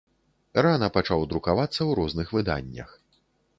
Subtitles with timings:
[0.65, 2.99] Рана пачаў друкавацца ў розных выданнях.